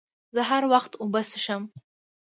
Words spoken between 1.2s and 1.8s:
څښم.